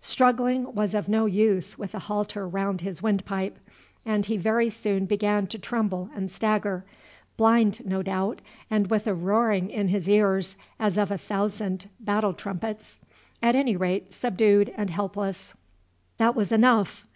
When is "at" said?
13.40-13.54